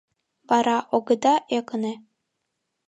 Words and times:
Вара 0.49 0.77
огыда 0.95 1.35
ӧкынӧ? 1.57 1.93